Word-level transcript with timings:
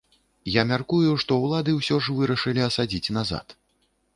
Я 0.51 0.61
мяркую, 0.69 1.09
што 1.23 1.37
ўлады 1.43 1.75
ўсё 1.81 1.95
ж 2.07 2.17
вырашылі 2.21 2.61
асадзіць 2.69 3.13
назад. 3.19 3.57